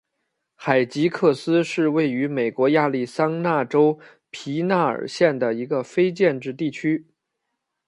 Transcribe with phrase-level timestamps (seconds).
[0.55, 3.99] 海吉克斯是位于美国亚利桑那州
[4.31, 7.05] 皮纳尔县的一个非建制地区。